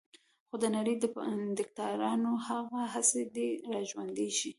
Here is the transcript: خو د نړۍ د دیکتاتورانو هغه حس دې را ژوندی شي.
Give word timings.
خو 0.47 0.55
د 0.63 0.65
نړۍ 0.75 0.95
د 0.99 1.05
دیکتاتورانو 1.59 2.31
هغه 2.47 2.81
حس 2.93 3.11
دې 3.35 3.49
را 3.71 3.81
ژوندی 3.89 4.29
شي. 4.37 4.49